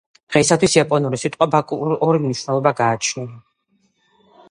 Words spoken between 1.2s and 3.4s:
სიტყვა ბაკუს ორი მნიშვნელობა გააჩნია.